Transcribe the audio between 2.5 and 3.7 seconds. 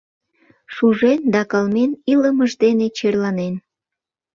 дене черланен!”